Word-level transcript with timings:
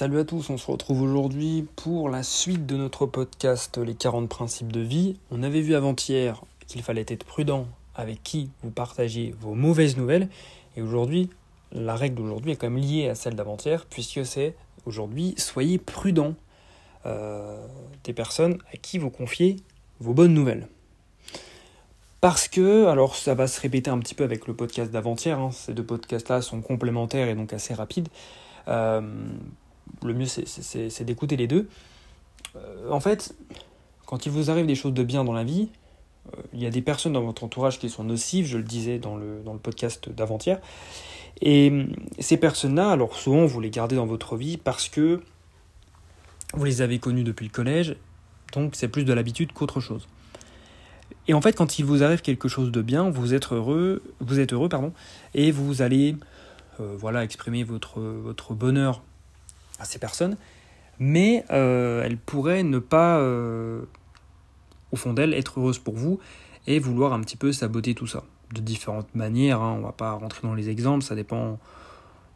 Salut 0.00 0.20
à 0.20 0.24
tous, 0.24 0.48
on 0.48 0.56
se 0.56 0.70
retrouve 0.70 1.02
aujourd'hui 1.02 1.66
pour 1.76 2.08
la 2.08 2.22
suite 2.22 2.64
de 2.64 2.74
notre 2.74 3.04
podcast 3.04 3.76
Les 3.76 3.94
40 3.94 4.30
principes 4.30 4.72
de 4.72 4.80
vie. 4.80 5.18
On 5.30 5.42
avait 5.42 5.60
vu 5.60 5.74
avant-hier 5.74 6.42
qu'il 6.66 6.82
fallait 6.82 7.04
être 7.06 7.24
prudent 7.24 7.66
avec 7.94 8.22
qui 8.22 8.48
vous 8.62 8.70
partagez 8.70 9.34
vos 9.38 9.52
mauvaises 9.52 9.98
nouvelles. 9.98 10.30
Et 10.74 10.80
aujourd'hui, 10.80 11.28
la 11.70 11.96
règle 11.96 12.14
d'aujourd'hui 12.14 12.52
est 12.52 12.56
quand 12.56 12.70
même 12.70 12.82
liée 12.82 13.10
à 13.10 13.14
celle 13.14 13.34
d'avant-hier, 13.34 13.84
puisque 13.90 14.24
c'est 14.24 14.54
aujourd'hui, 14.86 15.34
soyez 15.36 15.76
prudent 15.76 16.32
euh, 17.04 17.62
des 18.02 18.14
personnes 18.14 18.56
à 18.72 18.78
qui 18.78 18.96
vous 18.96 19.10
confiez 19.10 19.56
vos 19.98 20.14
bonnes 20.14 20.32
nouvelles. 20.32 20.66
Parce 22.22 22.48
que, 22.48 22.86
alors 22.86 23.16
ça 23.16 23.34
va 23.34 23.46
se 23.46 23.60
répéter 23.60 23.90
un 23.90 23.98
petit 23.98 24.14
peu 24.14 24.24
avec 24.24 24.46
le 24.46 24.54
podcast 24.54 24.90
d'avant-hier, 24.90 25.38
hein, 25.38 25.50
ces 25.50 25.74
deux 25.74 25.84
podcasts-là 25.84 26.40
sont 26.40 26.62
complémentaires 26.62 27.28
et 27.28 27.34
donc 27.34 27.52
assez 27.52 27.74
rapides. 27.74 28.08
Euh, 28.66 29.02
le 30.04 30.14
mieux 30.14 30.26
c'est 30.26 31.04
d'écouter 31.04 31.36
les 31.36 31.46
deux. 31.46 31.68
Euh, 32.56 32.90
en 32.90 33.00
fait, 33.00 33.34
quand 34.06 34.26
il 34.26 34.32
vous 34.32 34.50
arrive 34.50 34.66
des 34.66 34.74
choses 34.74 34.94
de 34.94 35.02
bien 35.02 35.24
dans 35.24 35.32
la 35.32 35.44
vie, 35.44 35.68
euh, 36.34 36.42
il 36.52 36.60
y 36.60 36.66
a 36.66 36.70
des 36.70 36.82
personnes 36.82 37.12
dans 37.12 37.22
votre 37.22 37.44
entourage 37.44 37.78
qui 37.78 37.88
sont 37.88 38.04
nocives, 38.04 38.46
je 38.46 38.58
le 38.58 38.64
disais 38.64 38.98
dans 38.98 39.16
le, 39.16 39.40
dans 39.44 39.52
le 39.52 39.58
podcast 39.58 40.08
d'avant-hier. 40.08 40.60
Et 41.40 41.70
euh, 41.70 41.86
ces 42.18 42.36
personnes-là, 42.36 42.90
alors 42.90 43.16
souvent 43.16 43.46
vous 43.46 43.60
les 43.60 43.70
gardez 43.70 43.96
dans 43.96 44.06
votre 44.06 44.36
vie 44.36 44.56
parce 44.56 44.88
que 44.88 45.20
vous 46.54 46.64
les 46.64 46.82
avez 46.82 46.98
connues 46.98 47.24
depuis 47.24 47.46
le 47.46 47.52
collège, 47.52 47.96
donc 48.52 48.74
c'est 48.74 48.88
plus 48.88 49.04
de 49.04 49.12
l'habitude 49.12 49.52
qu'autre 49.52 49.80
chose. 49.80 50.08
Et 51.28 51.34
en 51.34 51.40
fait, 51.40 51.52
quand 51.52 51.78
il 51.78 51.84
vous 51.84 52.02
arrive 52.02 52.22
quelque 52.22 52.48
chose 52.48 52.72
de 52.72 52.82
bien, 52.82 53.10
vous 53.10 53.34
êtes 53.34 53.52
heureux, 53.52 54.02
vous 54.18 54.40
êtes 54.40 54.52
heureux, 54.52 54.68
pardon, 54.68 54.92
et 55.34 55.52
vous 55.52 55.82
allez, 55.82 56.16
voilà, 56.78 57.22
exprimer 57.22 57.62
votre, 57.62 58.00
votre 58.00 58.54
bonheur 58.54 59.02
ces 59.84 59.98
personnes, 59.98 60.36
mais 60.98 61.44
euh, 61.50 62.02
elle 62.04 62.16
pourrait 62.16 62.62
ne 62.62 62.78
pas, 62.78 63.18
euh, 63.18 63.82
au 64.92 64.96
fond 64.96 65.12
d'elle, 65.12 65.34
être 65.34 65.60
heureuse 65.60 65.78
pour 65.78 65.94
vous 65.94 66.20
et 66.66 66.78
vouloir 66.78 67.12
un 67.12 67.20
petit 67.20 67.36
peu 67.36 67.52
saboter 67.52 67.94
tout 67.94 68.06
ça. 68.06 68.24
De 68.54 68.60
différentes 68.60 69.14
manières, 69.14 69.60
hein, 69.60 69.76
on 69.78 69.82
va 69.82 69.92
pas 69.92 70.12
rentrer 70.12 70.46
dans 70.46 70.54
les 70.54 70.68
exemples, 70.68 71.04
ça 71.04 71.14
dépend 71.14 71.58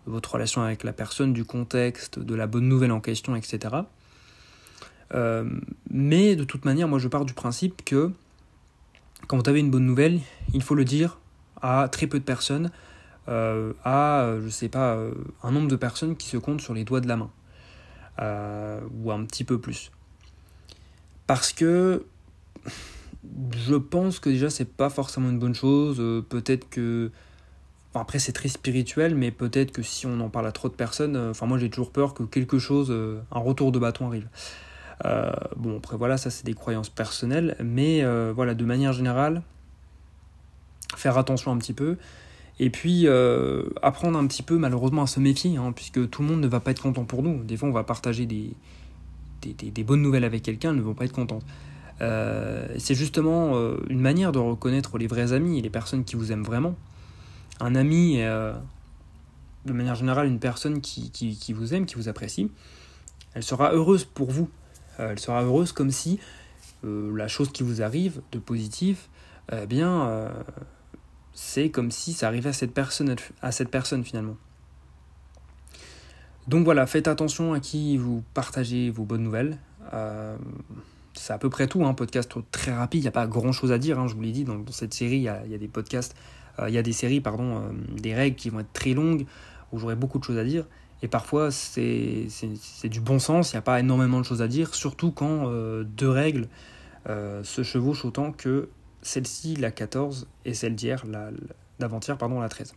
de 0.07 0.13
votre 0.13 0.33
relation 0.33 0.63
avec 0.63 0.85
la 0.85 0.93
personne, 0.93 1.33
du 1.33 1.45
contexte, 1.45 2.19
de 2.19 2.35
la 2.35 2.47
bonne 2.47 2.69
nouvelle 2.69 2.93
en 2.93 3.01
question, 3.01 3.37
etc. 3.37 3.75
Euh, 5.15 5.45
mais 5.91 6.37
de 6.37 6.45
toute 6.45 6.65
manière, 6.65 6.89
moi 6.89 6.99
je 6.99 7.09
pars 7.09 7.25
du 7.25 7.35
principe 7.35 7.85
que 7.85 8.11
quand 9.27 9.39
vous 9.39 9.49
avez 9.49 9.61
une 9.61 9.71
bonne 9.71 9.87
nouvelle, 9.87 10.21
il 10.53 10.63
faut 10.63 10.75
le 10.75 10.85
dire 10.85 11.19
à 11.63 11.89
très 11.89 12.07
peu 12.07 12.19
de 12.19 12.25
personnes 12.25 12.71
euh, 13.29 13.73
à, 13.85 14.23
euh, 14.23 14.43
je 14.45 14.49
sais 14.51 14.69
pas, 14.69 14.95
euh, 14.97 15.13
un 15.43 15.51
nombre 15.51 15.69
de 15.69 15.77
personnes 15.77 16.17
qui 16.17 16.29
se 16.29 16.37
comptent 16.37 16.61
sur 16.61 16.75
les 16.75 16.85
doigts 16.85 17.01
de 17.01 17.09
la 17.09 17.17
main. 17.17 17.31
ou 19.03 19.11
un 19.11 19.25
petit 19.25 19.45
peu 19.45 19.59
plus. 19.59 19.91
Parce 21.27 21.53
que 21.53 22.05
je 23.57 23.75
pense 23.75 24.21
que 24.21 24.29
déjà 24.29 24.51
c'est 24.51 24.67
pas 24.67 24.91
forcément 24.91 25.31
une 25.31 25.39
bonne 25.39 25.55
chose. 25.55 25.97
peut-être 26.29 26.69
que. 26.69 27.11
après 27.95 28.19
c'est 28.19 28.33
très 28.33 28.49
spirituel, 28.49 29.15
mais 29.15 29.31
peut-être 29.31 29.73
que 29.73 29.83
si 29.83 30.07
on 30.07 30.21
en 30.21 30.29
parle 30.29 30.47
à 30.47 30.53
trop 30.53 30.69
de 30.69 30.75
personnes, 30.75 31.17
enfin 31.17 31.47
moi 31.47 31.59
j'ai 31.59 31.71
toujours 31.71 31.91
peur 31.91 32.15
que 32.15 32.23
quelque 32.25 32.59
chose, 32.59 32.91
un 33.33 33.39
retour 33.39 33.73
de 33.73 33.79
bâton 33.79 34.07
arrive. 34.07 34.29
bon 35.57 35.79
après 35.79 35.97
voilà, 35.97 36.17
ça 36.17 36.31
c'est 36.31 36.45
des 36.47 36.55
croyances 36.55 36.91
personnelles, 36.91 37.57
mais 37.65 38.05
voilà, 38.33 38.55
de 38.55 38.65
manière 38.65 38.93
générale, 38.93 39.43
faire 40.97 41.19
attention 41.19 41.51
un 41.53 41.59
petit 41.59 41.75
peu. 41.75 41.97
Et 42.61 42.71
puis 42.71 43.07
euh, 43.07 43.65
apprendre 43.83 44.19
un 44.19 44.27
petit 44.27 44.43
peu 44.43 44.59
malheureusement 44.59 45.03
à 45.03 45.07
se 45.07 45.19
méfier, 45.19 45.57
hein, 45.57 45.73
puisque 45.73 46.09
tout 46.11 46.23
le 46.23 46.29
monde 46.29 46.41
ne 46.41 46.47
va 46.47 46.61
pas 46.61 46.71
être 46.71 46.83
content 46.83 47.05
pour 47.05 47.23
nous. 47.23 47.43
Des 47.43 47.57
fois 47.57 47.69
on 47.69 47.73
va 47.73 47.85
partager 47.85 48.27
des, 48.27 48.53
des, 49.43 49.85
bonnes 49.85 50.03
nouvelles 50.03 50.25
avec 50.25 50.43
quelqu'un, 50.43 50.71
elles 50.71 50.77
ne 50.77 50.83
vont 50.83 50.95
pas 50.95 51.05
être 51.05 51.13
contentes. 51.13 51.45
Euh, 52.01 52.67
c'est 52.79 52.95
justement 52.95 53.53
euh, 53.55 53.77
une 53.89 54.01
manière 54.01 54.33
de 54.33 54.39
reconnaître 54.39 54.99
les 54.99 55.07
vrais 55.07 55.33
amis 55.33 55.59
et 55.59 55.63
les 55.63 55.71
personnes 55.71 56.05
qui 56.05 56.17
vous 56.17 56.31
aiment 56.33 56.45
vraiment. 56.45 56.77
Un 57.61 57.75
ami 57.75 58.19
de 58.19 59.73
manière 59.73 59.95
générale 59.95 60.27
une 60.27 60.41
personne 60.41 60.81
qui, 60.81 61.11
qui, 61.11 61.37
qui, 61.37 61.53
vous 61.53 61.73
aime, 61.73 61.87
qui 61.87 61.95
vous 61.95 62.09
apprécie, 62.09 62.51
elle 63.35 63.45
sera 63.45 63.73
heureuse 63.73 64.05
pour 64.05 64.31
vous. 64.33 64.49
elle 64.99 65.21
sera 65.21 65.43
heureuse 65.45 65.71
comme 65.71 65.93
si 65.93 66.19
la 66.83 67.29
chose 67.29 67.51
qui 67.53 67.63
vous 67.63 67.81
arrive 67.81 68.21
de 68.33 68.39
positif, 68.39 69.09
eh 69.53 69.67
bien 69.67 70.31
c'est 71.35 71.69
comme 71.69 71.91
si 71.91 72.13
ça 72.13 72.29
arrivait 72.29 72.51
à 72.51 72.53
cette 72.53 72.73
personne, 72.73 74.05
finalement. 74.05 74.37
Donc 76.47 76.65
voilà, 76.65 76.87
faites 76.87 77.09
attention 77.09 77.55
à 77.55 77.61
qui 77.61 77.97
vous 77.97 78.23
partagez 78.35 78.91
vos 78.91 79.05
bonnes 79.05 79.23
nouvelles. 79.23 79.59
Euh, 79.93 80.37
c'est 81.15 81.33
à 81.33 81.39
peu 81.39 81.49
près 81.49 81.67
tout, 81.67 81.85
un 81.85 81.91
hein, 81.91 81.95
podcast 81.95 82.33
très 82.51 82.73
rapide, 82.73 83.01
il 83.01 83.05
n'y 83.05 83.09
a 83.09 83.13
pas 83.13 83.27
grand 83.27 83.53
chose 83.53 83.73
à 83.73 83.79
dire, 83.79 83.99
hein, 83.99 84.09
je 84.09 84.15
vous 84.15 84.21
l'ai 84.21 84.33
dit, 84.33 84.45
dans, 84.45 84.61
cette 84.71 84.95
série, 84.95 85.17
il 85.17 85.23
y, 85.23 85.29
a, 85.29 85.59
des 85.59 85.69
podcasts, 85.69 86.17
euh, 86.59 86.69
il 86.69 86.75
y 86.75 86.79
a 86.79 86.83
des 86.83 86.93
séries, 86.93 87.21
pardon, 87.21 87.57
euh, 87.57 87.61
des 87.97 88.15
règles 88.15 88.37
qui 88.37 88.51
vont 88.51 88.61
être 88.61 88.73
très 88.73 88.95
longues, 88.95 89.27
où 89.73 89.79
j'aurai 89.79 89.95
beaucoup 89.95 90.19
de 90.19 90.25
choses 90.25 90.39
à 90.39 90.45
dire, 90.45 90.67
et 91.03 91.09
parfois 91.09 91.51
c'est 91.51 92.29
du 92.85 93.01
bon 93.01 93.19
sens, 93.19 93.53
il 93.53 93.57
n'y 93.57 93.59
a 93.59 93.63
pas 93.63 93.79
énormément 93.79 94.21
de 94.21 94.25
choses 94.25 94.43
à 94.43 94.49
dire, 94.49 94.75
surtout 94.75 95.13
quand 95.13 95.51
deux 95.83 96.09
règles 96.09 96.49
se 97.07 97.63
chevauchent 97.63 98.05
autant 98.05 98.33
que 98.33 98.69
celle-ci 99.05 99.55
la 99.57 99.71
14 99.71 100.27
et 100.45 100.55
celle 100.55 100.75
d'hier, 100.75 101.05
la, 101.07 101.31
d'avant-hier, 101.79 102.19
pardon, 102.19 102.41
la 102.41 102.49
13. 102.49 102.75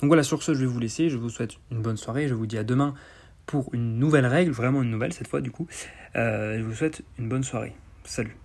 Donc 0.00 0.08
voilà, 0.08 0.22
sur 0.22 0.42
ce, 0.42 0.54
je 0.54 0.60
vais 0.60 0.66
vous 0.66 0.80
laisser. 0.80 1.08
Je 1.08 1.16
vous 1.16 1.30
souhaite 1.30 1.52
une 1.70 1.82
bonne 1.82 1.96
soirée. 1.96 2.28
Je 2.28 2.34
vous 2.34 2.46
dis 2.46 2.58
à 2.58 2.64
demain 2.64 2.94
pour 3.46 3.74
une 3.74 3.98
nouvelle 3.98 4.26
règle, 4.26 4.52
vraiment 4.52 4.82
une 4.82 4.90
nouvelle 4.90 5.12
cette 5.12 5.28
fois 5.28 5.40
du 5.40 5.50
coup. 5.50 5.66
Euh, 6.16 6.58
je 6.58 6.62
vous 6.62 6.74
souhaite 6.74 7.02
une 7.18 7.28
bonne 7.28 7.44
soirée. 7.44 7.74
Salut. 8.04 8.40